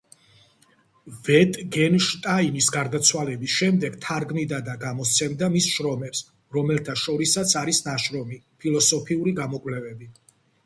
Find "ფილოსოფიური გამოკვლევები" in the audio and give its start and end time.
8.65-10.09